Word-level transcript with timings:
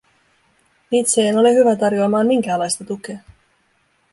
Itse 0.91 1.27
en 1.27 1.35
ole 1.37 1.53
hyvä 1.53 1.75
tarjoamaan 1.75 2.27
minkäänlaista 2.27 2.83
tukea; 2.83 3.19